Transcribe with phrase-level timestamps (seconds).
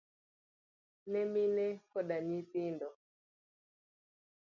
[1.11, 2.89] ne mine koda nyithindo.